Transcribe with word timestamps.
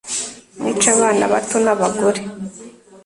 mwice 0.59 0.87
abana 0.95 1.23
bato 1.31 1.57
n 1.65 1.67
abagore 1.73 2.21